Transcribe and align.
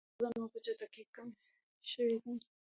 ایا 0.03 0.11
وزن 0.19 0.33
مو 0.41 0.47
په 0.53 0.59
چټکۍ 0.65 1.03
کم 1.15 1.27
شوی 1.91 2.17
دی؟ 2.23 2.33